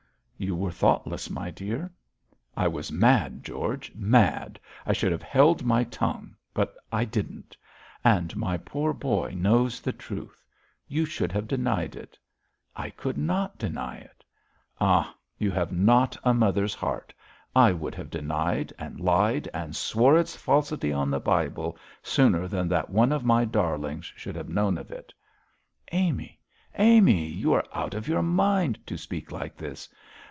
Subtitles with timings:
[0.43, 1.91] 'You were thoughtless, my dear.'
[2.57, 7.55] 'I was mad, George, mad; I should have held my tongue, but I didn't.
[8.03, 10.43] And my poor boy knows the truth.
[10.87, 12.17] You should have denied it.'
[12.75, 14.23] 'I could not deny it.'
[14.79, 15.13] 'Ah!
[15.37, 17.13] you have not a mother's heart.
[17.55, 22.67] I would have denied, and lied, and swore its falsity on the Bible sooner than
[22.69, 25.13] that one of my darlings should have known of it.'
[25.91, 26.39] 'Amy!
[26.79, 27.27] Amy!
[27.27, 29.87] you are out of your mind to speak like this.